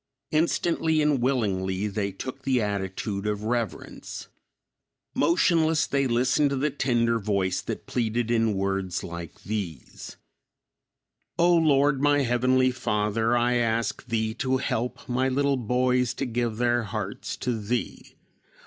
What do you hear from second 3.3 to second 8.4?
reverence; motionless they listened to the tender voice that pleaded